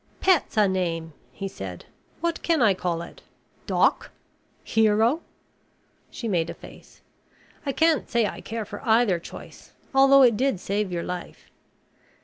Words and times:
"Pet's 0.19 0.57
a 0.57 0.67
name," 0.67 1.13
he 1.31 1.47
said. 1.47 1.85
"What 2.21 2.41
can 2.41 2.59
I 2.59 2.73
call 2.73 3.03
it? 3.03 3.21
Doc? 3.67 4.09
Hero?" 4.63 5.21
She 6.09 6.27
made 6.27 6.49
a 6.49 6.55
face. 6.55 7.01
"I 7.67 7.71
can't 7.71 8.09
say 8.09 8.25
I 8.25 8.41
care 8.41 8.65
for 8.65 8.81
either 8.83 9.19
choice, 9.19 9.73
although 9.93 10.23
it 10.23 10.35
did 10.35 10.59
save 10.59 10.91
your 10.91 11.03
life." 11.03 11.51